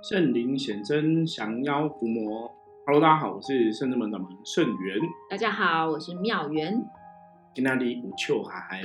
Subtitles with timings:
[0.00, 2.48] 圣灵显真，降妖伏魔。
[2.86, 4.96] Hello，大家好，我是圣智门掌门圣元。
[5.28, 6.80] 大家好，我是妙元。
[7.52, 8.80] 今天里五秋还还，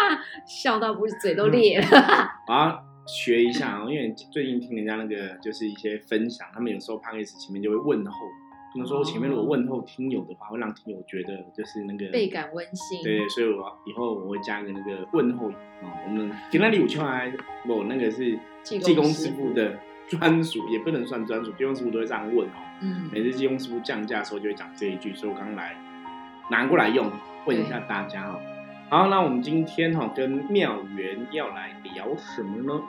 [0.48, 1.86] 笑到不是嘴都裂了。
[2.48, 8.12] 我要学一下啊，因为最近听人家那个就是一些分享，他们有时候 p o d 前面就会问候，
[8.72, 13.02] 他们说前面如果问候听友的话，会让听友觉得就是那个倍感温馨。
[13.02, 16.00] 对，所以我以后我会加一个那个问候啊。
[16.06, 17.30] 我们今天里五秋还
[17.68, 19.78] 我那个是济公师傅的。
[20.08, 22.52] 专属也不能算专属，技工师傅都会这样问哦。
[22.82, 25.76] 嗯，每次技工师傅降价的时候就会讲这一句，所以我刚来
[26.50, 27.10] 拿过来用，
[27.46, 28.40] 问一下大家哦。
[28.90, 32.82] 好，那我们今天哈跟妙缘要来聊什么呢？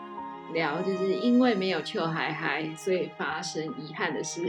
[0.54, 4.48] 聊就是因为没有秋海海，所以发生遗憾的事。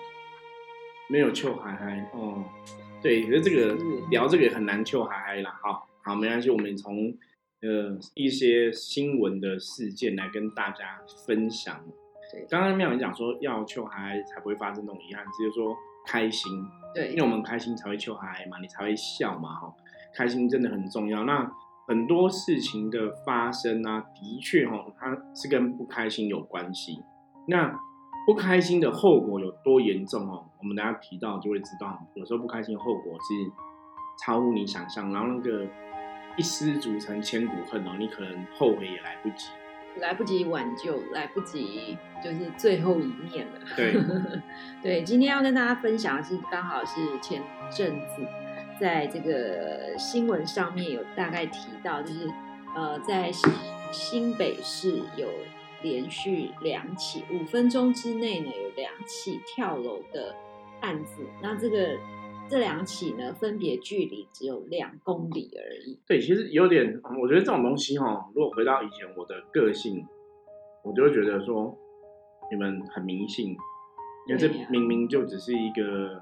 [1.08, 2.44] 没有秋海海哦，
[3.00, 3.76] 对，可是这个
[4.10, 5.58] 聊这个很难秋海海啦。
[5.62, 7.14] 好，好，没关系，我们从。
[7.62, 11.80] 呃，一些新闻的事件来跟大家分享。
[12.32, 16.50] 对，刚刚妙文讲说要求孩才不会发生这种遗憾，只有说开心。
[16.92, 19.72] 对，因为我们开心才会求孩嘛，你才会笑嘛，哈，
[20.12, 21.22] 开心真的很重要。
[21.22, 21.48] 那
[21.86, 26.98] 很多事情的发生啊，的确哈，它是跟不开心有关系。
[27.46, 27.78] 那
[28.26, 30.50] 不开心的后果有多严重哦？
[30.58, 35.64] 我们大家提到就会知道，有时候不开心的后果是超乎你想象，然后那个。
[36.36, 39.48] 一失足成千古恨哦，你可能后悔也来不及，
[40.00, 43.60] 来不及挽救，来不及就是最后一面了。
[43.76, 43.94] 对，
[44.82, 48.26] 对，今天要跟大家分享的是，刚好是前阵子
[48.80, 52.30] 在这个新闻上面有大概提到，就是
[52.74, 53.30] 呃，在
[53.90, 55.28] 新北市有
[55.82, 60.34] 连续两起，五分钟之内呢有两起跳楼的
[60.80, 61.98] 案子，那这个。
[62.52, 65.98] 这两起呢，分别距离只有两公里而已。
[66.06, 70.04] 对，其实有点，我觉得这种东西哈，如果回到以前我的个性，
[70.84, 71.74] 我就会觉得说，
[72.50, 73.56] 你们很迷信，
[74.28, 76.20] 因为这明明就只是一个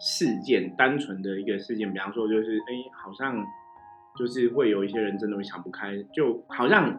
[0.00, 1.92] 事件，单纯的一个事件。
[1.92, 3.44] 比方说，就是哎，好像
[4.18, 6.98] 就是会有一些人真的会想不开，就好像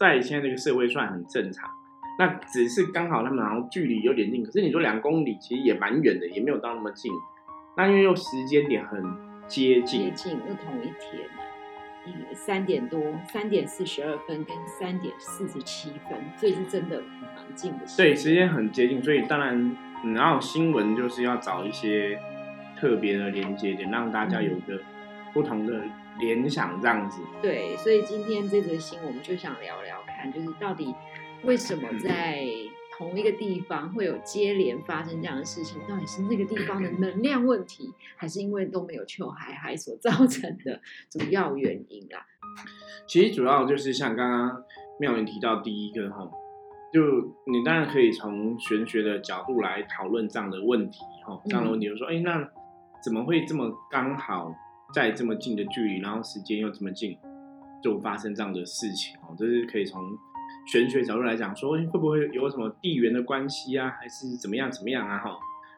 [0.00, 1.70] 在现在这个社会算很正常。
[2.18, 7.12] 那只是刚好他们好像距离有点近，可是你说两公里其实也蛮远的，也没有到那么近。
[7.80, 9.02] 那因为又时间点很
[9.48, 11.26] 接近，接近又同一天，
[12.04, 13.00] 嗯，三点多，
[13.32, 17.00] 三点四十二分跟三点四十七分，所以是真的
[17.34, 17.78] 蛮近的。
[17.96, 19.74] 对，时间很接近，所以当然，
[20.14, 22.20] 然后新闻就是要找一些
[22.78, 24.78] 特别的连接点，让大家有一个
[25.32, 25.80] 不同的
[26.18, 27.22] 联想，这样子。
[27.40, 30.94] 对，所以今天这则新闻我们就想聊聊看，就是到底
[31.44, 32.44] 为什么在。
[33.00, 42.26] 同一个地方会有接连发生这样的事情，到底是那个地方的 能量问题，还是因为都没有求海海所造成的主要原因啦？
[43.08, 44.62] 其实主要就是像刚刚
[44.98, 46.30] 妙云提到第一个哈，
[46.92, 47.00] 就
[47.50, 52.46] 你当然可以从玄学的角度来讨论这样的问题哈，这样的问题就说，哎，那
[53.02, 54.54] 怎么会这么刚好
[54.92, 57.16] 在这么近的距离，然后时间又这么近，
[57.82, 59.34] 就发生这样的事情哦？
[59.38, 59.98] 这是可以从。
[60.66, 65.18] 玄学角度来讲，说会不会有什么地缘的关系啊，还是怎么样怎么样啊？
[65.18, 65.36] 哈，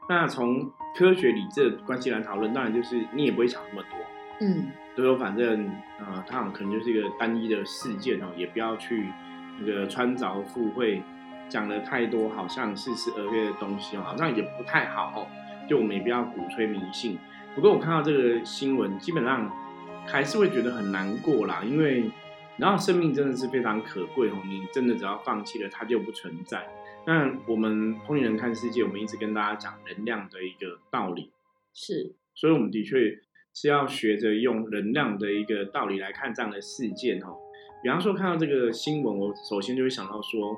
[0.08, 3.98] 那从科学理智的关系来讨论，当然就是你也不会想那么多，
[4.40, 5.66] 嗯，就说反正
[5.98, 9.06] 啊，它可能就是一个单一的事件哦，也不要去
[9.58, 11.02] 那个穿凿附会，
[11.48, 15.26] 讲了太多好像似是而非的东西哦，好像也不太好哦，
[15.68, 17.18] 就我们也不要鼓吹迷信。
[17.54, 19.50] 不过我看到这个新闻，基本上
[20.06, 22.10] 还是会觉得很难过啦，因为。
[22.58, 26.68] 然后生命真的是非常可贵哦，你真的只要放弃了，它就不存在。
[27.04, 31.32] 那我们通灵人看世界，我们一直跟大家讲能量的一个道理，
[31.74, 33.18] 是，所以我们的确
[33.52, 37.36] 是要学着用能量的一个道理来看这样的事件哦。
[37.82, 40.56] 比方说看到这个新闻，我首先就会想到说，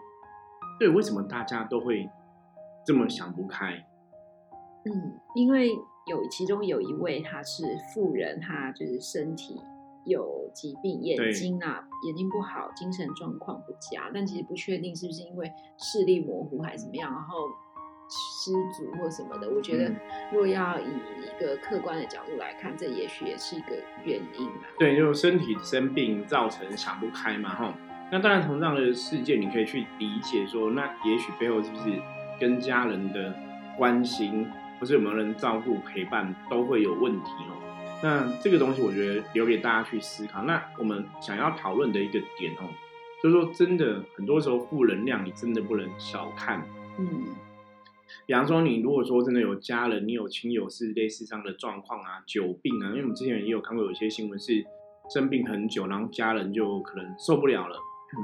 [0.78, 2.06] 对，为什么大家都会
[2.84, 3.86] 这么想不开？
[4.84, 9.58] 嗯，因为有其中有一位他是富人，他就是身体。
[10.06, 17.48] 有疾病，眼睛啊，眼睛不好，精神状况不佳，但其实不确定是不是因为视力模糊还是怎么样，然后
[18.10, 19.48] 失足或什么的。
[19.48, 19.94] 我觉得，
[20.32, 24.68] 若要以一个客观的角度来看，这也许也是一个原因吧。
[24.78, 27.74] 对，就是身体生病造成想不开嘛，哈。
[28.12, 31.84] 那当然，从这样的事件，你可以去理解说，那也许背后是不是
[32.38, 33.34] 跟家人的
[33.78, 34.46] 关心，
[34.78, 37.56] 或是有没有人照顾陪伴，都会有问题哦。
[38.04, 40.42] 那这个东西，我觉得留给大家去思考。
[40.42, 42.68] 那我们想要讨论的一个点哦，
[43.22, 46.62] 就是说，真的很多时候负能量，你真的不能小看。
[46.98, 47.28] 嗯，
[48.26, 54.62] 比方说，你如果说真的有家人，你有亲友是类似这样的状况啊，久病啊，因为我们之前也有看过有些新闻是
[55.08, 57.78] 生病很久，然后家人就可能受不了了，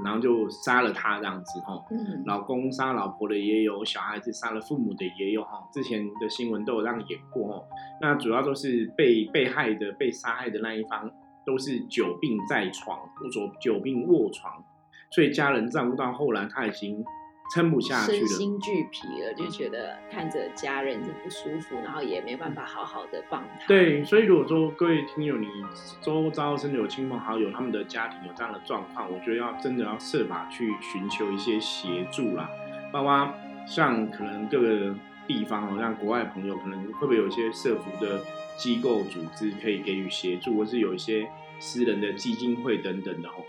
[0.05, 1.85] 然后就杀了他这样子哈。
[1.91, 5.69] 嗯，老公杀老婆的也有，小孩子杀了父母的也有哈。
[5.73, 7.65] 之前的新闻都有这样演过哦。
[8.01, 11.11] 那主要都是被被害的、被杀害的那一方
[11.45, 14.65] 都是久病在床，或者久病卧床，
[15.11, 17.05] 所以家人照顾到后来他已经。
[17.51, 23.67] 撑不下去了，身心俱疲了，就觉得看着家人就不舒服，然后也没办法好好的帮他。
[23.67, 25.49] 对，所以如果说各位听友，你
[26.01, 32.49] 周遭真的有亲朋好友，他们的家庭有这样的状况，我觉得要真的要设法去寻求一些协助啦。
[32.93, 33.35] 包括
[33.67, 34.95] 像可能各个
[35.27, 38.21] 地方哦，像国外朋友，可能会不会有一些社服的
[38.57, 43.45] 机构组织可以给予协助，或是有一些私人的基金会等等的哦。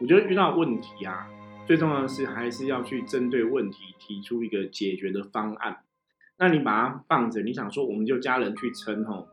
[0.00, 1.28] 我觉得遇到问题啊。
[1.68, 5.76] 最重要的是，还是要去针对问题提出一个解决的方案。
[6.38, 9.28] 那你把它放着，你想说我们就家人去撑吼。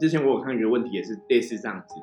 [0.00, 1.96] 之前我有看一个问题，也是类似这样子。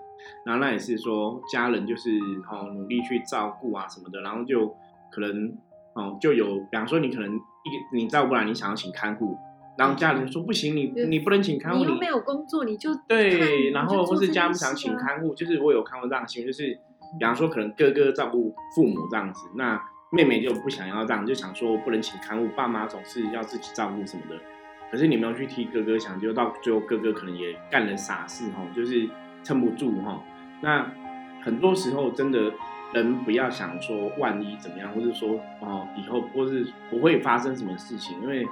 [0.46, 2.12] 然后那也是说家人就是
[2.52, 4.76] 哦努力去照顾啊什么的，然后就
[5.12, 5.58] 可能
[5.96, 9.36] 哦就有，比方说你可能一个你照顾不来，你想要请看护，
[9.76, 16.80] 然后家人说不行，你你不能请看护，你又没有工作，你就对，然后或是家不想请看护，就是我有看过这样的新闻，就是。
[17.18, 24.36] 比方说，可能哥哥照顾父母这样子，那妹妹就不想要这样，就想说不能请看护，爸妈总是要自己照顾什么的。
[24.92, 29.08] 可是你没有去替哥哥想，就到最后哥哥可能也干了傻事哈，就是
[29.44, 30.22] 撑不住哈。
[30.62, 30.92] 那
[31.44, 32.52] 很多时候真的
[32.94, 38.48] 人不要想说万一怎么样，或者说哦以后或是不会发生什么事情，因为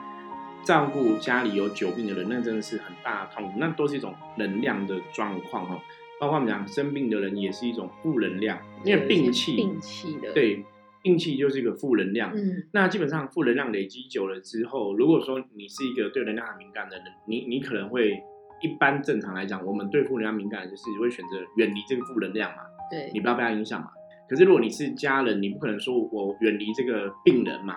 [0.63, 5.79] 照顾家里有久病的人，那真的是很大的痛苦，那都是一种能量的状况哈。
[6.19, 10.65] 包括我们讲生病的人也是一种负能量，因为病气，病气的，对，
[11.03, 12.31] 病气就是一个负能量。
[12.35, 18.19] 嗯，那基本上负能量累积久了之后，如果说你是一个对能量很敏感的人，你你可能会
[18.61, 23.89] 一般正常来讲，我们对负能量敏感就是会选择远离这个负能量嘛，对，你不要被他影响嘛。
[24.27, 27.75] 可是如果你是家人，你不可能说我远离这个病人嘛，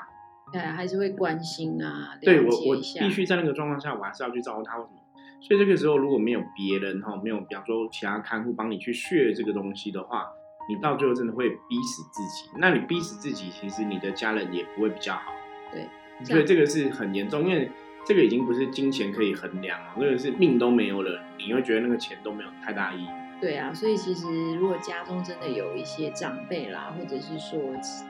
[0.51, 5.00] 对，还是会关心啊，对我我必须在那个状况下，我还是要去照顾他，为什么？
[5.41, 10.29] 所以这个时候，如果没有别人哈，没有比方说其他看护帮你去血这个东西的话，
[10.69, 12.51] 你到最后真的会逼死自己。
[12.59, 15.33] 那你逼死自己，其实你的家人也不会比较好。
[15.73, 15.87] 对，
[16.25, 17.71] 所以这个是很严重，因为
[18.05, 23.09] 这个已经不是金钱可以衡量了，这个是命都没有了，你会觉得那个钱都没有太大意义。
[23.41, 27.59] 对啊，所以其实如果家中真的有一些长辈啦，或者是说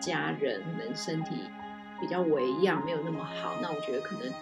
[0.01, 1.37] 家人可能身体
[2.01, 4.33] 比较微恙，没有那么好，那我觉得可能。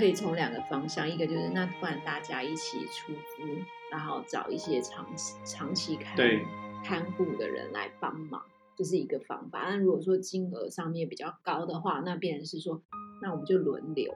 [0.00, 3.42] 可以从两个方向，一个就是那不然大家一起出资，
[3.92, 6.16] 然后找一些长期长期看
[6.82, 8.42] 看护的人来帮忙，
[8.74, 9.66] 这是一个方法。
[9.68, 12.80] 那如果说金额上面比较高的话，那变成是说，
[13.20, 14.10] 那我们就轮流，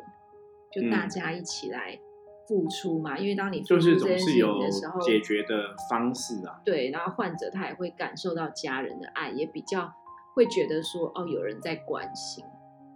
[0.73, 2.01] 就大家一起来
[2.49, 3.19] 付出嘛。
[3.19, 4.67] 因为当你就是总是有
[5.03, 6.63] 解决的方式啊。
[6.65, 9.93] 对，然后患者他也会感受到家人的爱，也比较
[10.35, 12.43] 会觉得说哦，有人在关心。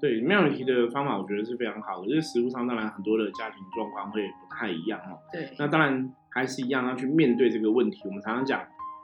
[0.00, 2.09] 对，没有提的方法，我觉得是非常好的。
[2.09, 5.19] 就是实物上，当然很多的家庭状况会不太一样哦。
[5.33, 8.00] 对，那当然还是一样要去面对这个问题。
[8.05, 8.62] 我们常常讲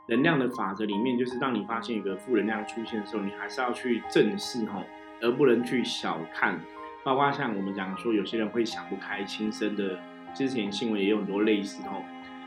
[0.08, 4.84] 能量的法则里面，就是当你发现一个负能量出现的时候，你还是要去正视哦，
[5.20, 6.60] 而不能去小看。
[7.02, 9.98] 包括像我们讲说，有些人会想不开、轻生的，
[10.32, 12.02] 之前新闻也有很多类似哦。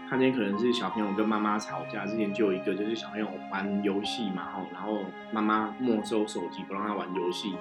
[0.10, 5.02] 看见可能是小朋友跟妈妈吵架，之前就有一个就是小朋友玩游戏嘛吼，然后
[5.34, 7.54] 妈妈没收手机，不让他玩游戏。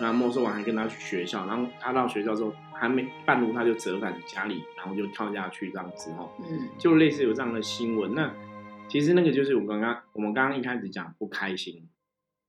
[0.00, 8.14] 那没收完还跟他去学校，然后他到学校之后还没半路他就折返家里，然后就跳下去这样子哦，嗯，就类似有这样的新闻。
[8.14, 8.32] 那
[8.88, 11.88] 其实那个就是我刚刚我们刚刚一开始讲不开心，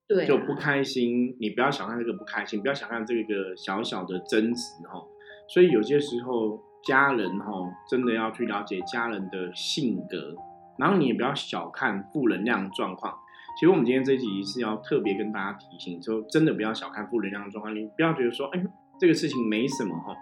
[0.08, 1.38] 对，就不开心。
[1.40, 4.62] 你不要小看这个不开心，不要小看这个小小的争执
[4.92, 5.08] 哦。
[5.48, 10.36] 所以有些时候家人哦真的要去了解家人的性格，
[10.80, 13.20] 然后你也不要小看负能量状况。
[13.56, 18.62] 其实我们今天这集是要特别跟大家提醒，就真的不要小看负能量的状况，你不要觉得说，哎，
[19.00, 20.14] 这个事情没什么哈。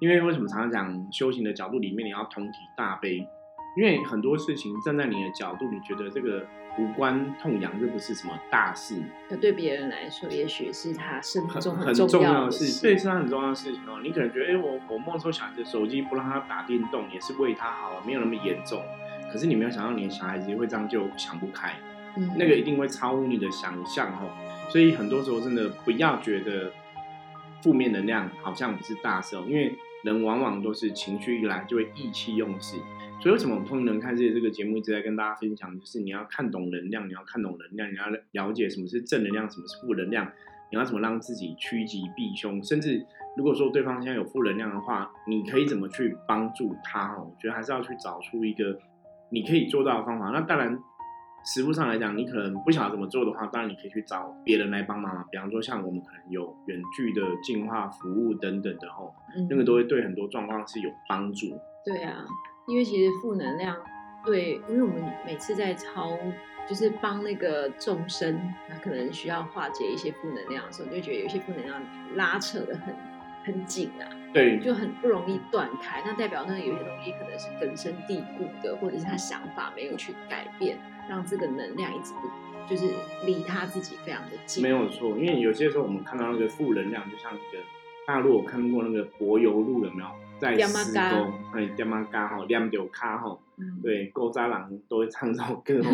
[0.00, 3.16] 因为为什么常常讲修行的角度里面，你要同体大悲，
[3.76, 6.44] 因为很多事情站在你的角度，你觉得这个
[6.76, 9.00] 无关痛痒，这不是什么大事。
[9.28, 14.00] 那对别人来说，也许是他生命中很重要的事，对，是他很重要的事情哦。
[14.02, 18.82] 你可能觉得，哎，我我没收小孩子手机，不让他打电动，也是为他好，没有那么严重。
[19.32, 21.72] 可是你没有想到，你的小孩子会这样就想不开。
[22.36, 24.30] 那个一定会超乎你的想象哦，
[24.70, 26.70] 所以很多时候真的不要觉得
[27.62, 32.76] 负面能量好像不是大事哦，因为人往往都是情绪一来就会意气用事。
[33.20, 38.04] 所以为什么我们通人看这这个节目一直在跟大家分享，就是你要看懂能量，你要看懂能量，你要
[38.46, 40.30] 了解什么是正能量，什么是负能量，
[40.70, 43.04] 你要怎么让自己趋吉避凶，甚至
[43.36, 47.30] 如果说对方现在有负能量的话，你可以怎么去帮助他哦？
[47.34, 48.78] 我觉得还是要去找出一个
[49.30, 50.30] 你可以做到的方法。
[50.30, 50.78] 那当然。
[51.44, 55.26] 实物上来讲，你可能不晓得怎么做的话，当然你可以去找别人来帮忙。
[55.30, 61.60] 比方说，像我们可能有远距的净化服务等等的吼，嗯那个都会对很多状况是有帮助。
[61.84, 62.24] 对啊，
[62.66, 63.76] 因为其实负能量
[64.24, 66.16] 对，因为我们每次在超，
[66.66, 71.78] 就是帮那个众生，他可能需要化解一些负能量的时候，就觉得有些负能量
[72.14, 72.94] 拉扯的很
[73.44, 76.02] 很紧啊，对，就很不容易断开。
[76.04, 82.28] 那代表那个有些东西可能是根深蒂固的，或者是他想法没有去改变，让这个能量一直不
[82.68, 82.86] 就是
[83.26, 84.62] 离他自己非常的近。
[84.62, 87.64] 没有错，因为有些时候我们看到那个负能量，就像那个
[88.06, 90.08] 大陆我看过那个柏油路有没有
[90.38, 91.34] 在点施马工？
[91.52, 95.84] 哎，点马嘎吼，亮丢卡吼，嗯，对，勾渣郎都会唱这首歌哦。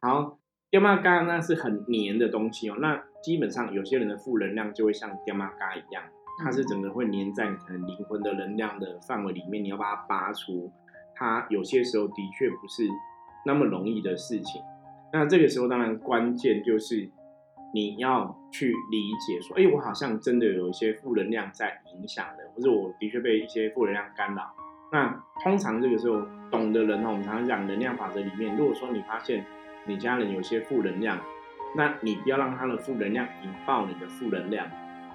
[0.00, 0.38] 然后
[0.70, 6.02] 点马嘎那是很黏的东西哦，那基本上有些人的负能量就会像点马嘎一样，
[6.38, 10.72] 它是整个会粘在你可能灵魂的能量的范围里面，你要把它拔出，
[11.14, 12.88] 它有些时候的确不是
[13.44, 14.60] 那么容易的事情。
[15.12, 17.10] 那这个时候当然关键就是
[17.74, 24.54] 你要去理解说，哎，我好像真的有一些负能量在影响的，或者我的确被一些负能量干扰。
[24.90, 29.44] 那通常这个时候懂的人哦，我们常常讲能量法则里面，如果说你发现
[29.86, 31.18] 你家人有些负能量，
[31.74, 34.66] 那你不要让他的负能量引爆你的负能量，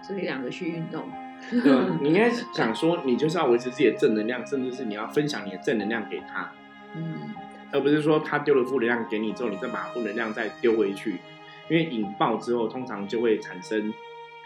[0.07, 1.03] 所以两个去运动。
[1.51, 1.71] 对？
[2.01, 6.51] 你应该想说，你就是要维持自己的正能量，甚至是你要分享你的正能量给他，
[6.95, 7.29] 嗯，
[7.71, 11.19] 而不是说他丢了负能量给你之后，你再把负能量再丢回去，
[11.69, 13.93] 因为引爆之后通常就会产生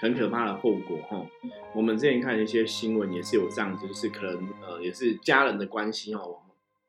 [0.02, 1.26] 很可怕的后果哈。
[1.74, 6.40] 我们之前看一些新闻也是有这样子，就是可能呃也是家人的关系哦，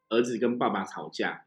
[0.08, 1.44] 儿子跟爸爸吵架，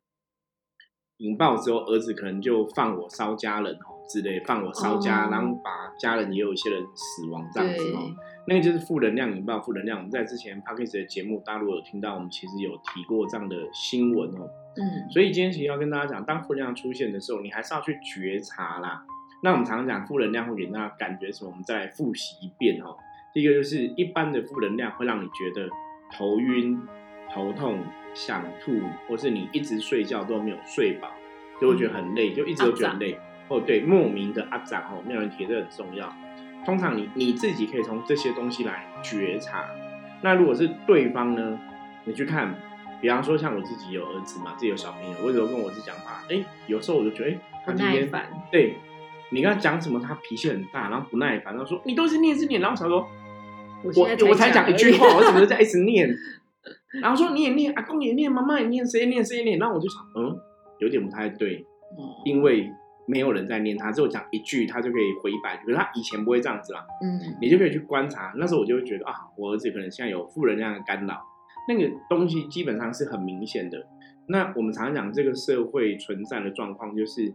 [1.17, 8.11] 引爆之后，儿子可能就放火烧家人哦之类，放火烧家，哦然后把家人也有一些人死亡这样子哦。
[8.47, 9.97] 那个就是负能量引爆负能量。
[9.97, 14.47] 我们在之前 p a c k a g e 的节目，大家如果有听到，我们其实有提过这样的新闻哦。
[14.77, 19.03] 嗯，所以今天其实要跟大家讲，当负能量出现的时候，你还是要去觉察啦。
[19.41, 21.49] 那我们常常讲负能量会给大家感觉什么？
[21.49, 22.95] 我们再来复习一遍哦。
[23.33, 25.67] 第一个就是一般的负能量会让你觉得
[26.11, 26.79] 头晕、
[27.33, 27.79] 头痛、
[28.13, 31.09] 想吐，或是你一直睡觉都没有睡饱，
[31.59, 33.17] 就会觉得很累，就一直都觉得很累。
[33.47, 36.11] 哦，对，莫名的阿长哦，没有人提这很重要。
[36.65, 39.65] 通常你你自己可以从这些东西来觉察。
[40.21, 41.59] 那如果是对方呢，
[42.05, 42.55] 你去看，
[42.99, 48.09] 比方说像我自己有儿子嘛，自己有小朋友，我有时候跟我儿子讲话，哎，有时候我就觉得，哎，他今天。
[48.51, 48.77] 对
[49.31, 53.07] 你跟他讲什么，他脾气很大，然后不耐烦，然后说你都是念是念，然后我想说，
[53.83, 56.09] 我我我才讲一句话，我怎么就 在一直念？
[57.01, 60.35] 然后说你也念，阿公也念，妈妈也念，谁也念谁也念，然后我就想，嗯，
[60.79, 61.65] 有点不太对，
[61.97, 62.71] 哦因为
[63.07, 68.33] 没有人在念他，只有讲一句，他就可以回一百句，可是他以前不会这样子啦，嗯，你就可以去观察。
[68.37, 71.21] 那时候我就会觉得啊，我儿子可能现在有负能量的干扰，
[71.67, 73.87] 那个东西基本上是很明显的。
[74.27, 77.31] 那我们常常讲这个社会存在的状况，就是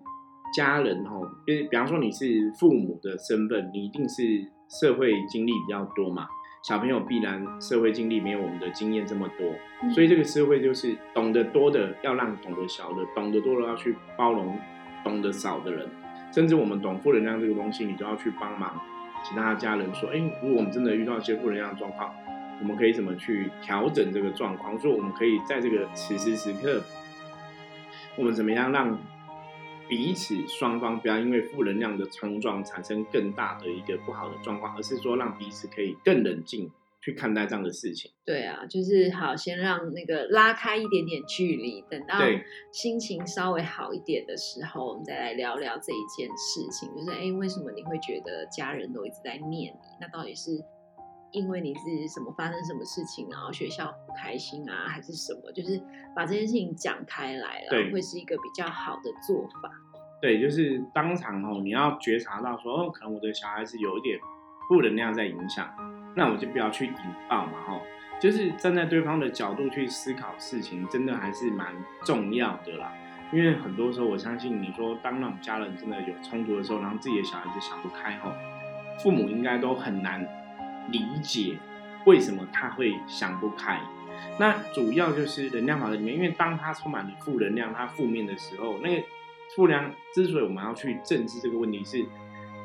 [0.56, 4.22] 家人哈，就是比方说你是父母的身份，你一定是
[4.68, 6.26] 社会经历比较多嘛。
[6.62, 9.50] 小朋友必然社会经历没有我们的经验这么多，
[9.82, 14.58] 嗯所以这个社会就是懂得多的要让懂得小的，懂得多的要去包容
[15.04, 15.88] 懂得少的人，
[16.32, 18.80] 甚至我们懂负能量这个东西，你都要去帮忙
[19.24, 22.14] 其他家人说，哎，如果我们真的遇到一些负能量的状况，
[22.60, 24.78] 我们可以怎么去调整这个状况？
[24.78, 26.82] 说我们可以在这个此时此刻，
[28.16, 28.98] 我们怎么样让
[29.88, 36.70] 彼此双方不要因为负能量的冲撞产生更大的一个不好的状况，而是说让彼此可以更冷静
[37.02, 38.10] 去看待这样的事情。
[38.24, 42.16] 对啊，就是好，先让那个拉开一点点距离，等到
[42.72, 46.88] 心情稍微好一点的时候，我们再来聊聊这一件事情。
[46.94, 49.78] 就是，哎，为什么你会觉得家人都一直在念你？
[50.00, 50.50] 那到底是
[51.32, 55.50] 因为你自己什么发生什么事情，然后学校不开心啊，还是什么？
[55.52, 55.80] 就是
[56.14, 59.70] 把这件事情讲开来了，对会是一个比较好的做法。
[60.20, 64.18] 对，就是当场哦，你要觉察到说，哦，可能我的小孩子有一点
[64.68, 65.66] 负能量在影响，
[66.14, 66.92] 那我就不要去引
[67.28, 67.80] 爆嘛，哈，
[68.20, 71.68] 就是站在对方的角度去思考事情，真的还是蛮
[72.04, 72.92] 重要的啦。
[73.32, 78.32] 因为很多时候，我相信你说，当那种家人真的有冲突的时候，然后自己的小孩子想不开吼，
[79.02, 80.26] 父母应该都很难
[80.90, 81.56] 理解
[82.06, 83.80] 为什么他会想不开。
[84.38, 89.06] 那主要就是能量法则里面，因为当他充满了负能量，他负面的时候，那个
[89.54, 92.04] 负能量之所以我们要去正视这个问题，是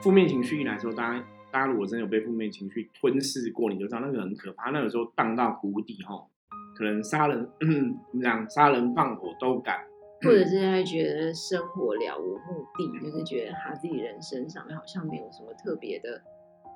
[0.01, 1.23] 负面情绪一来的时候，大家
[1.55, 6.29] 大家如果真的有被负面情绪吞噬过，你就知道那个很可怕，那有时候荡到谷底吼，
[6.77, 7.49] 可能杀人，
[8.11, 9.79] 怎么讲，杀人放火都敢。
[10.21, 16.21] 或者是他觉得生活了无目的，就是觉得他自己人生上面好像没有什么特别的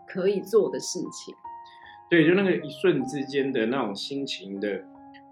[0.08, 1.36] 可以做的事情。
[2.10, 4.82] 对，就那个一瞬之间的那种心情的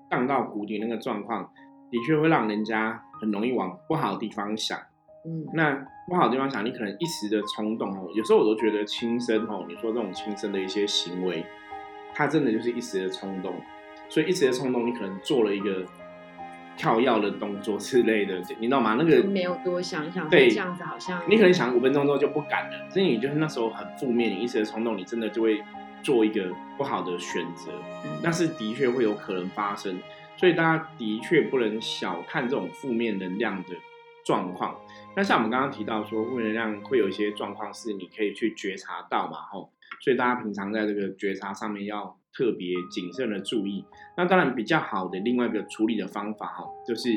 [0.09, 1.49] 荡到谷底那个状况，
[1.89, 4.77] 的确会让人家很容易往不好的地方想。
[5.25, 11.45] 嗯，那不好的地方想，你可能一时的冲动哦，有时候我都觉得轻生哦，你说这种轻生的一些行为，
[12.13, 13.53] 它真的就是一时的冲动，
[14.07, 15.83] 所以一时的冲动，你可能做了一个
[16.77, 18.95] 跳药的动作之类的，你知道吗？
[18.97, 25.61] 那个就没有多想想，对这样子好像你可能想五分钟之后就不敢了，所以你就是那时候很负面，你一时的冲动，你真的就会
[26.03, 27.71] 做一个不好的选择，
[28.05, 28.11] 嗯。
[28.23, 29.99] 那是的确会有可能发生，
[30.37, 33.75] 所以大家的确不能小看这种负面能量的
[34.27, 34.75] 状况。
[35.15, 43.85] 那像我们刚刚提到说，负能量会有一些状况是你可以去觉察到嘛，吼，所以大家平常在这个觉察上面要特别谨慎的注意。
[44.17, 47.09] 那当然比较好的另外一个处理的方法，哈，就是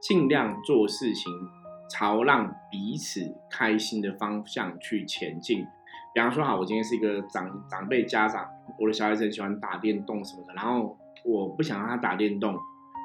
[0.00, 1.32] 尽量做事情
[1.90, 3.20] 朝让彼此
[3.50, 5.66] 开心的方向去前进。
[6.14, 12.56] 比方说，哈，我今天是一个长长辈家长，我的小孩子很喜欢打电动什么的，然后我不想让他打电动，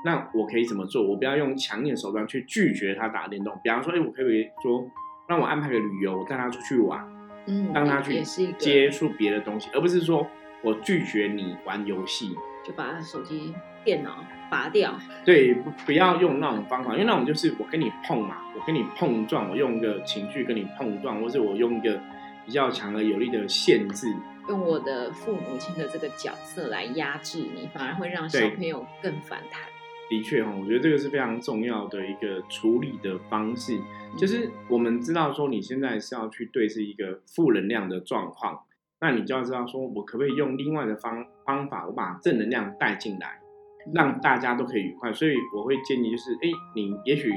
[0.06, 1.04] 那我可以怎么做？
[1.04, 3.58] 我不要用强硬的手段去拒绝他打电动。
[3.64, 4.90] 比方说，哎，我可以说
[5.28, 7.06] 让我安排个旅游，我带他出去玩，
[7.48, 8.22] 嗯，让他去
[8.58, 10.28] 接触别的东西，而不是说
[10.62, 12.36] 我拒绝你玩游戏。
[12.66, 13.54] 就把手机、
[13.86, 14.94] 电脑拔掉，
[15.26, 22.00] 对，不不要用那种方法，因为那种就是我跟你碰嘛，我跟你碰撞，我用一个情绪跟你碰撞，或是我用一个
[22.46, 24.14] 比较强而有力的限制，
[24.50, 29.62] 用我的父母亲的这个角色来压制你，反而会让小朋友更反弹。
[30.10, 33.80] 的确哈，我觉得这个是非常重要的一个处理的方式，
[34.18, 38.64] 就是我们知道说你现在是要去对峙一个负能量的状况，
[39.00, 43.40] 那你就要知道说我可不可以用另外的方方法，我把正能量带进来，
[43.94, 45.14] 让大家都可以愉快。
[45.14, 47.32] 所以我会建议就是，哎，你也许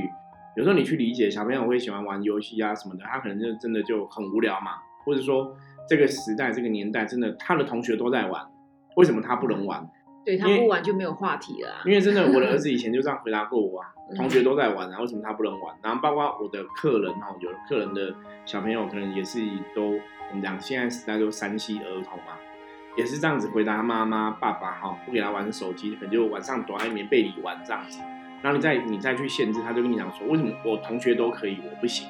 [0.56, 4.72] 有时候你去理解小朋友会喜欢玩游戏啊什么的，他可能就真的就很无聊嘛，
[5.04, 5.54] 或者说
[5.86, 8.42] 这个时代这个年代真的他的同学都在玩，
[8.96, 9.86] 为什么他不能玩？
[10.24, 11.82] 对他不玩就没有话题了、啊。
[11.84, 15.74] 因为真的， 我的儿子以前就这样回答过我啊，嗯同学都在玩啊，为什么他不能玩？
[15.82, 18.14] 然后包括我的客人哦，有的客人的
[18.44, 19.40] 小朋友可能也是
[19.74, 19.98] 都
[20.30, 22.36] 我们讲现在时代都山西儿童嘛，
[22.96, 27.98] 也是这样子回答他妈妈、爸爸哈，不给他玩手机，可能就晚上躲在棉被里玩这样子。
[28.42, 32.08] 然后你再你再去限制，他就跟你讲说，为什么我同学都可以，我不行？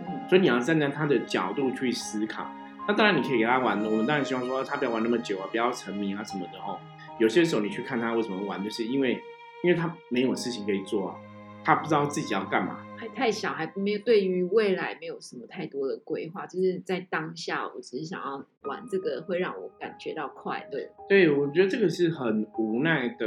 [0.00, 2.50] 嗯，所以你要站在他的角度去思考。
[2.86, 6.78] 那当然你可以给他玩，我们当然希望说他不要玩那么久啊，不要沉迷啊什么的哈。
[7.18, 9.20] 有些时候你去看他为什么玩，就是因为
[9.62, 11.16] 因为他没有事情可以做啊，
[11.64, 12.84] 他不知道自己要干嘛。
[12.96, 20.78] 还太小，还没有对于未来没有什么太多的规划，就是在当下，我只是想要玩这个，会让我感觉到快乐。
[21.08, 23.26] 对，我觉得这个是很无奈的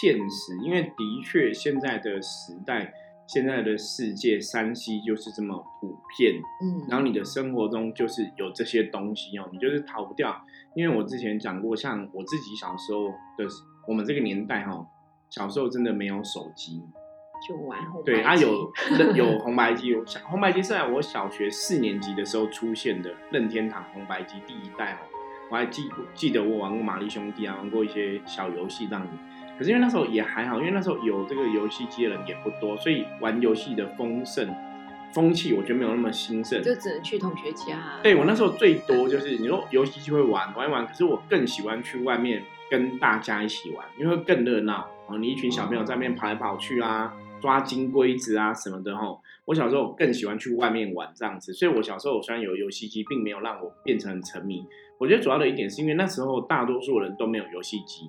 [0.00, 2.94] 现实，因为的确现在的时代，
[3.26, 10.42] 现在的世界，山西就是这么普遍，嗯，然后你的生活中就是有这些东西哦，你就是逃不掉。
[10.74, 13.46] 因为我之前讲过，像我自己小时候的，
[13.86, 14.86] 我们这个年代哈、
[15.30, 16.82] 小时候真的没有手机，
[17.46, 18.02] 就玩红。
[18.04, 18.72] 对啊，有
[19.14, 24.98] 有 红白机，有红白机是在我小学四年级的时候出现的任天堂红白机第一代哦，
[25.50, 29.12] 我还记记得我玩过玛丽兄弟啊，玩过一些小游戏这样子。
[29.58, 34.48] 可是因为那时候也还好，因为那时候有这个游戏机的人也不多，所以玩游戏的丰盛
[35.12, 36.62] 风气我觉得没有那么兴盛。
[36.62, 38.00] 就只能去同学家。
[38.02, 45.18] 对我那时候最多就是你说游戏机会玩玩一玩，可是我更喜欢去外面跟大家一起玩，因为会更热闹哦。
[45.18, 49.20] 你一群小朋友在那边跑来跑去啊，抓金龟子啊什么的吼。
[49.44, 54.64] 我小时候更喜欢去外面玩这样子，所以我小时候虽然有游戏机，并没有让我变成很沉迷。
[54.98, 58.08] 我觉得主要的一点是因为那时候大多数人都没有游戏机，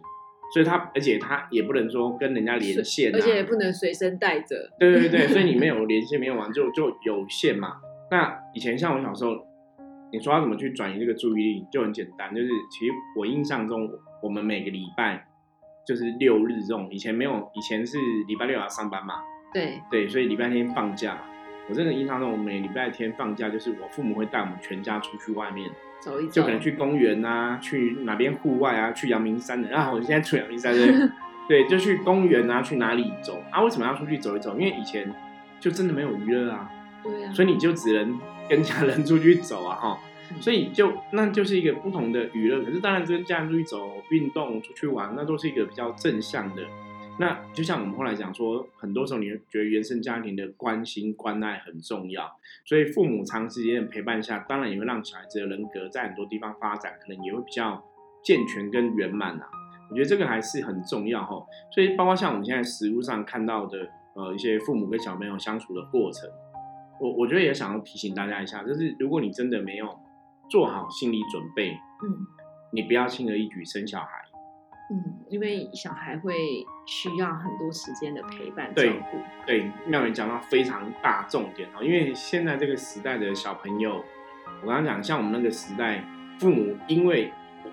[0.54, 4.70] 所以他而且他也不能说跟人家连线、啊，而且也不能随身带着。
[4.78, 7.78] 对对对， 所以你没有连线，没有玩就就有限嘛。
[8.12, 9.32] 那以前像我小时候，
[10.12, 13.90] 你说要怎么去转移这个注意力，就很简单，就是其实我印象中，
[14.22, 15.26] 我们每个礼拜
[15.88, 19.16] 就是六日这种，以前没有，以前是礼拜六要上班嘛，
[19.52, 21.22] 对，对，所以礼拜天放假嘛。
[21.70, 25.68] 我真的印象中，我每礼拜天放假，就是我父母会带我们全家出去外面，
[26.04, 29.92] 走一走，就可能去公园啊，去哪边户外啊，去阳明山的啊。
[29.92, 31.12] 我现在去阳明山的，
[31.48, 33.62] 对，就去公园啊，去哪里走啊？
[33.62, 34.58] 为什么要出去走一走？
[34.60, 35.14] 因为以前
[35.60, 36.70] 就真的没有娱乐啊，
[37.04, 40.00] 对啊，所以你就只能跟家人出去走啊，哈。
[40.02, 42.64] 嗯所以就那就是一个不同的娱乐。
[42.64, 46.64] 可是当然跟家人出去走、运动、出去玩，那都是一个比较正向的。
[47.20, 57.84] 那就像我们后来讲说，很多时候你会觉得原生家庭的关心关爱很重要，所以父母长时间的陪伴下，当然也会让小孩子的人格在很多地方发展，可能也会比较
[58.24, 59.48] 健全跟圆满啊。
[59.92, 61.46] 我觉得这个还是很重要哈。
[61.72, 66.28] 所以包括像我们现在实物上看到的，呃，一些父母跟小朋友相处的过程，
[67.00, 70.00] 我我觉得也想要提醒大家一下，就是如果你真的没有
[70.50, 71.74] 做好心理准备，
[72.04, 72.26] 嗯，
[72.72, 74.23] 你不要轻而易举生小孩。
[74.92, 76.36] 嗯，因为小孩会
[76.86, 79.18] 需要很多时间的陪伴照顾。
[79.46, 84.04] 对，妙云讲到非常大重点哦，因为现在这个时代的小朋友，
[84.62, 86.04] 我刚刚讲，像我们那个时代，
[86.38, 87.32] 父母因为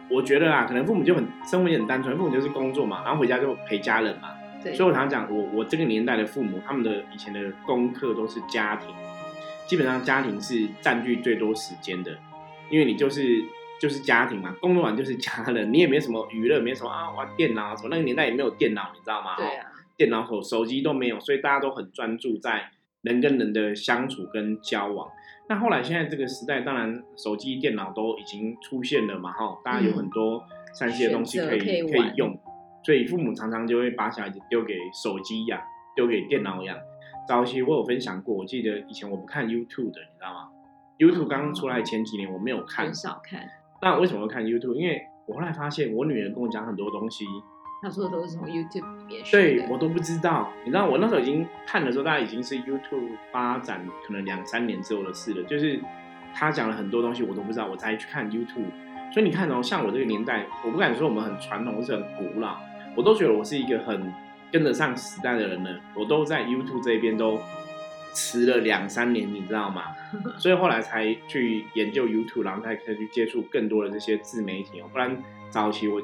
[0.09, 4.31] 我我觉得啊，可能父母就很生活也很单纯，父母就是工作嘛，然后回家就陪家人嘛，
[4.63, 8.95] 对，所以我常常讲，我我这个年代的父母，他们的以前的功课都是家庭，
[9.67, 12.17] 基本上家庭是占据最多时间的，
[12.71, 13.45] 因为你就是
[13.81, 19.37] 就是家庭嘛，工作完就是家人，你也没什么娱乐，没什么啊玩电脑什么，那个年代也没有电脑，你知道吗？
[19.37, 19.67] 对啊，
[19.97, 25.09] 电脑手手机都没有，所以大家都很专注在人跟人的相处跟交往。
[25.49, 32.39] 那后来现在这个时代，当然手机、电脑都已经出现了嘛，哈，大家有很多三 C 的东西可以、可以可以用，
[32.85, 35.61] 所以父母常常就会把小孩子丢给手机养，
[35.97, 36.77] 丢给电脑养。
[37.27, 40.49] 早期我有分享过，我记得以前我不看 YouTube 的，你知道吗
[40.99, 43.49] ？YouTube 刚刚出来前几年我没有看很，少看。
[43.83, 44.75] 那为什么会看 YouTube？
[44.75, 47.25] 因为我后来发现我女儿跟我讲很多东西，
[47.83, 49.59] 她说的都是从 YouTube 里面学的。
[49.59, 50.51] 对我都不知道。
[50.65, 55.43] 你知道我那时候已经看的时候，大概已经是 YouTube 发展可能两三年之后的事了。
[55.45, 55.81] 就是
[56.35, 58.71] 她讲了很多东西我都不知道，我才去看 YouTube。
[59.13, 62.59] 所以你看哦，像我这个年代，我不敢说我们很传统或是很古老，
[62.95, 64.13] 我都觉得我是一个很
[64.53, 65.81] 跟得上时代的人了。
[65.97, 67.37] 我都在 YouTube 这边都
[68.15, 69.85] 迟了两三年，你知道吗？
[70.39, 74.89] 所以后来才去研究 YouTube，然后才可以去接触更多的这些自媒体哦。
[74.93, 76.01] 不然早期我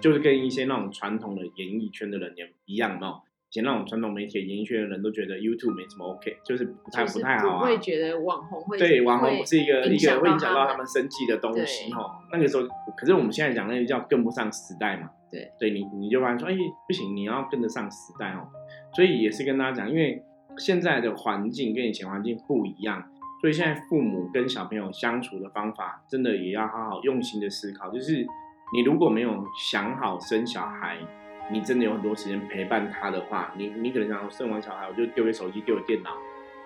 [0.00, 3.22] 就是跟一些那种传统的演艺圈的人也一样哦。
[3.50, 7.66] 以前那种传统媒体、演艺圈的人都觉得 YouTube 没什么 OK，就是不太就是不太好啊。
[7.66, 12.20] 会觉得网红会对，网红不是一个一个会影响到他他们生计的东西对哈。
[12.30, 15.08] 那个时候，可是我们现在讲那个叫跟不上时代嘛。
[15.32, 16.54] 对，对你你就发现说，哎，
[16.86, 18.48] 不行，你要跟得上时代哦。
[18.94, 20.22] 所以也是跟大家讲，因为
[20.58, 23.02] 现在的环境跟以前环境不一样，
[23.40, 27.90] 所以现在父母跟小朋友相处的方法，真的也要好好用心的思考。
[27.90, 28.26] 就是
[28.72, 30.98] 你如果没有想好生小孩，
[31.50, 36.10] 你真的有很多时间陪伴他的话，你你可能想生完小孩我就丢给手机，丢给电脑。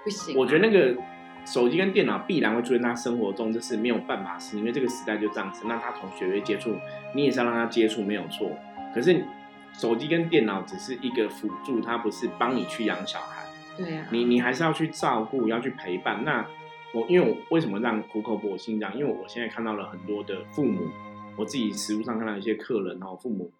[0.02, 0.38] 不行啊。
[0.40, 1.00] 我觉得那个
[1.44, 5.66] 手机跟电脑必然会出现他生活中，就是没有办法是，因为这个时代就这样子。
[5.68, 6.74] 那他从学会接触，
[7.14, 8.50] 你也是要让他接触，没有错。
[8.94, 9.24] 可是
[9.72, 13.41] 手机跟电脑只是一个辅助，它不是帮你去养小孩，
[13.76, 16.24] 对啊，你你还是要去照顾，要去陪伴。
[16.24, 16.46] 那
[16.94, 18.96] 我因为我为什么让苦口婆心这样？
[18.96, 20.88] 因为我现在看到了很多的父母，
[21.36, 23.50] 我自己实物上看到一些客人哦，父母。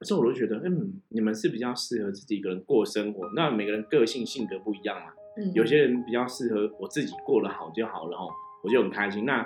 [0.00, 3.30] 有时候我都觉得，嗯，你们是比较适合自己一个人过生活。
[3.36, 8.30] 那每个人个性性格不一样嘛，嗯有些人比较适合我自己过得好就好了哦，
[8.64, 9.26] 我就很开心。
[9.26, 9.44] 那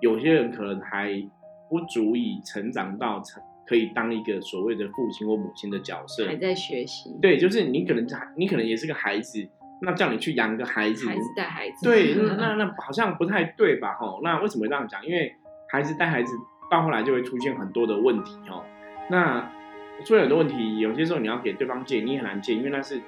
[0.00, 1.12] 有些人可能还
[1.70, 6.26] 不足以成长到成可以当一个所谓的父亲或母亲的角色。
[6.26, 9.48] 还在学习，对，就是你可能你可能也是个孩子，
[9.82, 13.94] 那叫你去养个孩子，孩子带孩子，对， 那那那好像不太对吧？
[13.94, 15.04] 吼，那为什么会这样讲？
[15.04, 15.32] 因为
[15.68, 16.34] 孩子带孩子
[16.70, 18.64] 到后来就会出现很多的问题哦。
[19.10, 19.40] 那
[20.04, 23.00] 出现很多问题，有些时候你要给对方建议，你很难建议，因为那是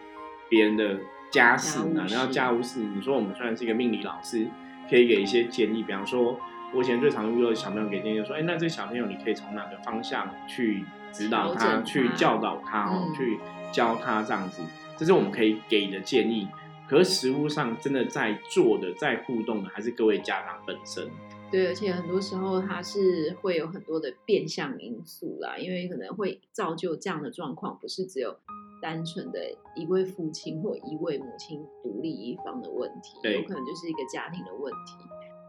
[0.48, 0.98] 别人的
[1.30, 2.80] 家事嘛，然后家务事。
[2.80, 4.46] 你说我们虽然是一个命理老师，
[4.88, 6.38] 可以给一些建议，比方说，
[6.74, 13.38] 我以前最常遇到的小朋友给建议，就说，哎，那这小朋友你可以从哪个方向去指导他，他去教导他哦，嗯去
[13.72, 14.62] 教他这样子，
[14.96, 16.48] 这是我们可以给的建议。
[16.88, 21.08] 可是实物上真的在做的、在互动的，还是各位家长本身。
[21.50, 28.37] 对，而且很多时候它是会有很多的变相因素啦，因为可能会造就这样的状况，不是只有
[28.82, 29.38] 单纯的
[29.76, 34.94] 一位父亲或一位母亲独立一方的问题，有可能就是一个家庭的问题。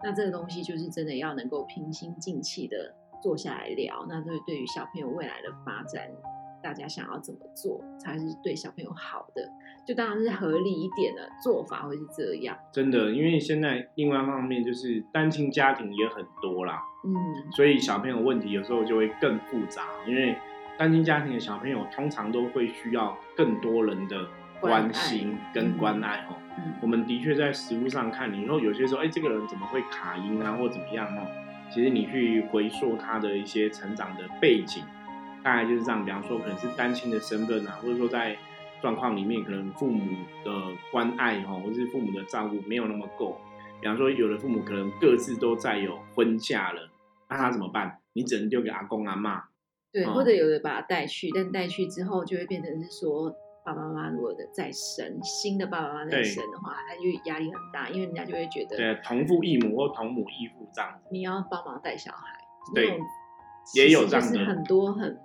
[0.05, 6.07] 那这个东西就是真的要能够平心静气的坐下来聊，那对对于小朋友未来的发展，
[6.61, 9.49] 大家想要怎么做才是对小朋友好的，
[9.83, 12.55] 就当然是合理一点的做法会是这样。
[12.71, 19.87] 真的，因为现在另外一方面就是单亲家庭也很多啦，嗯，所以小朋友问题有时候就会更复杂。
[20.07, 20.35] 因为
[20.77, 24.27] 单亲家庭的小朋友通常都会需要更多人的
[24.59, 26.35] 关心跟关爱哦。
[26.57, 31.27] 嗯我们的确在实物上看，你说有些时候，哎，这个人怎么会卡音啊，或怎么样哦？
[31.69, 34.83] 其实你去回溯他的一些成长的背景，
[35.43, 36.05] 大概就是这样。
[36.05, 38.37] 比方说，可能是单亲的身份啊，或者说在
[38.81, 40.01] 状况里面，可能父母
[40.45, 40.51] 的
[40.91, 43.39] 关爱哈，或是父母的照顾没有那么够。
[43.81, 46.89] 比方说，有的父母可能各自都在有婚嫁了，
[47.29, 47.99] 那他怎么办？
[48.13, 49.43] 你只能丢给阿公阿妈。
[49.91, 53.35] 对，哦或者有的把他带去，但带去之后就会变成是说，
[53.65, 61.09] 爸爸妈妈如果的再生新的爸爸妈妈再生的话，他就压力很大，因为人家就会觉得对，同父异母或同母异父这样子。
[61.11, 62.39] 你要帮忙带小孩，
[62.75, 62.99] 对
[63.73, 65.17] 也有这样的就是很多很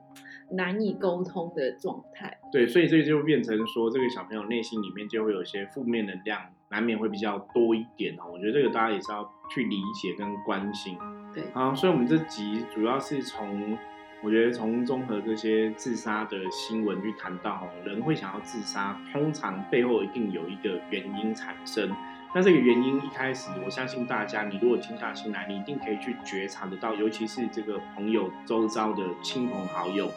[0.52, 2.38] 难以沟通的状态。
[2.50, 8.24] 对，所以这就变成说，这个小朋友内心里面就会有一些负面能量，难免会比较多一点哦。
[8.32, 10.96] 我觉得这个大家也是要去理解跟关心。
[11.34, 13.76] 对好，所以我们这集主要是从
[14.22, 21.90] 我觉得从综合这些自杀的新闻去谈到，人会想要自杀，通常背后一定有一个原因产生。
[22.34, 30.12] 那这个原因一开始，我相信大家，你如果静下心来，你一定可以去觉察得到，尤其是这个朋友周遭的亲朋好友，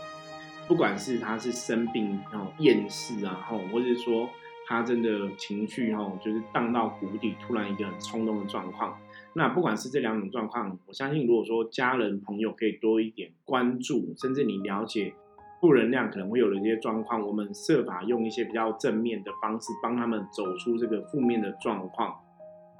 [0.67, 4.29] 不管是他是生病哦、厌世啊，吼，或者是说
[4.67, 8.97] 他真的情绪吼，就是荡到谷底，突然一个很冲动的状况。
[9.33, 15.13] 那不管是这两种状况，我相信如果说家人朋友可以多一点关注，甚至你了解
[15.59, 22.15] 负能量可能会有的一些状况，我们设法用一些比较正面的方式帮他们走出这个负面的状况，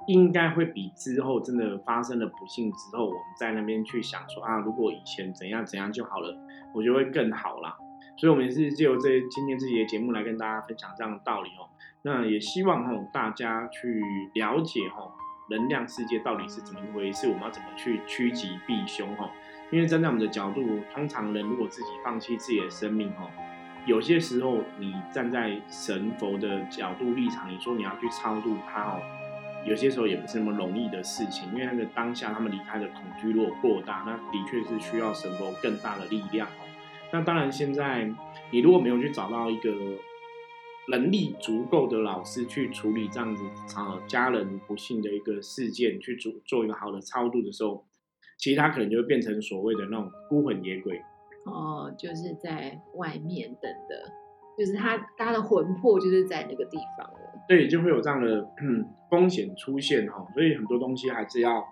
[0.06, 6.36] 应该会比之后真的发生了不幸之后，我们在那边去想说啊，如果以前怎样怎样就好了，
[6.72, 7.76] 我觉得会更好啦。
[8.16, 11.68] 所以，我们也是借由这今天这节节目来跟大家分享这样的道理哦。
[12.02, 14.02] 那也希望哦大家去
[14.34, 15.12] 了解哦。
[15.50, 17.28] 能量世界到底是怎么一回事？
[17.28, 19.06] 我们要怎么去趋吉避凶？
[19.18, 19.28] 哦，
[19.70, 23.28] 因为站在我们的角度，通常人如果自己放弃自己的生命，哦，
[23.84, 29.02] 有些时候你站在神佛的角度立场，你说你要去超度他，哦，
[29.66, 31.46] 有些时候也不是那么容易的事情。
[31.52, 36.64] 因为那个当下他们离开的恐惧如果过大，那的确是需要神佛更大的力量，哦。
[37.12, 38.12] 那当然，现在
[38.50, 39.70] 你如果没有去找到一个。
[40.86, 43.42] 能力足够的老师去处理这样子
[43.74, 47.86] 啊家人不幸的一个事件，去做做一个好的超度的时候，
[48.36, 51.00] 其实他可能就会变成所谓的那种孤魂野鬼。
[51.46, 54.12] 哦，就是在外面等的，
[54.58, 57.18] 就是他他的魂魄就是在那个地方了。
[57.48, 58.46] 对，就会有这样的
[59.08, 61.64] 风险出现哈，所以很多东西还是要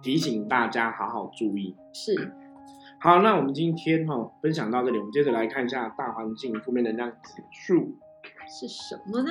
[0.00, 1.74] 提醒大家好好注意。
[1.92, 2.14] 是，
[2.98, 7.96] 好，那我们今天哈分享到这里，我们接着来看一下大环境负面能量指数。
[8.48, 9.30] 是什么呢？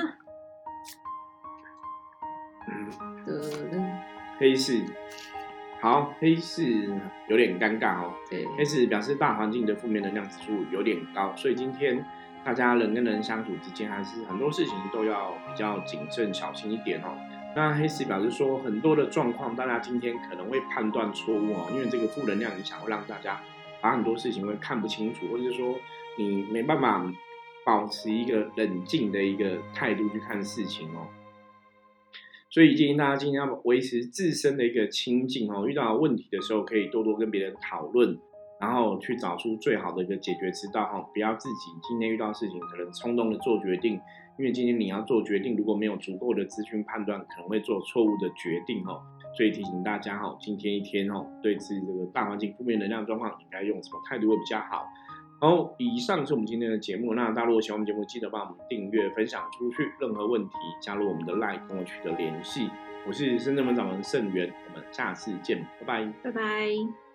[3.26, 3.98] 嗯，
[4.38, 4.84] 黑市，
[5.80, 6.88] 好，黑市
[7.28, 8.12] 有点尴尬哦。
[8.30, 12.04] 对，黑市表示大环境的负面能量指数有点高，所以今天
[12.44, 17.08] 大家人跟人相处之间，还是很多事情都要比较谨慎小心一点哦。
[17.54, 23.40] 那黑市表示说，很多的状况，大家今天可能会判断错误哦，因为这个负能量影响会让大家
[23.86, 25.76] 把很多事情会看不清楚，或者是说
[26.18, 27.12] 你没办法。
[27.66, 31.08] 保持一个冷静的一个态度去看事情哦，
[32.48, 38.16] 所以建议大家今天要维持自身的一个清静哦，遇到问题的时候可以多多跟别人讨论，
[38.60, 44.00] 然后去找出最好的一个解决之道哈，不要自己今天遇到事情可能冲动的做决定，
[44.38, 49.02] 因为今天你要做决定，如果没有足够的资讯判断，可能会做错误的决定哦，
[49.36, 54.88] 所以提醒大家哈，今天一天哦，对自己这个大环境负面能量状况应该用什么态度会比较好。
[55.38, 57.12] 好，以上是我们今天的节目。
[57.12, 59.92] 那大家如果喜欢我们节目，记得帮我们订阅、分享出去。
[60.00, 62.70] 任何问题，加入我们的 LINE 跟我取得联系。
[63.06, 67.05] 我是深圳门掌门盛元，我们下次见，拜拜，拜拜。